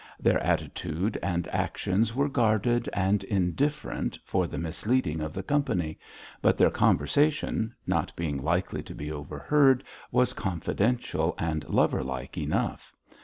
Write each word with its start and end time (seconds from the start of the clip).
Their 0.19 0.41
attitude 0.41 1.15
and 1.21 1.47
actions 1.49 2.15
were 2.15 2.27
guarded 2.27 2.89
and 2.91 3.23
indifferent 3.23 4.17
for 4.23 4.47
the 4.47 4.57
misleading 4.57 5.21
of 5.21 5.31
the 5.31 5.43
company, 5.43 5.99
but 6.41 6.57
their 6.57 6.71
conversation, 6.71 7.75
not 7.85 8.11
being 8.15 8.41
likely 8.43 8.81
to 8.81 8.95
be 8.95 9.11
overheard, 9.11 9.83
was 10.11 10.33
confidential 10.33 11.35
and 11.37 11.69
lover 11.69 12.03
like 12.03 12.35
enough. 12.35 12.95